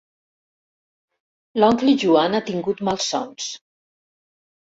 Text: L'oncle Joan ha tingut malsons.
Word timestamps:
L'oncle 1.63 1.93
Joan 2.05 2.37
ha 2.37 2.41
tingut 2.49 2.83
malsons. 2.89 3.51